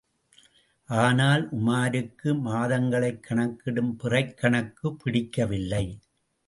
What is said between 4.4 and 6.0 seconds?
கணக்குப் பிடிக்கவில்லை.